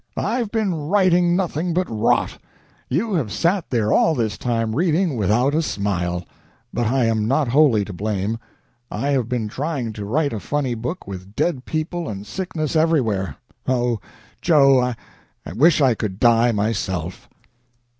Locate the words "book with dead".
10.73-11.65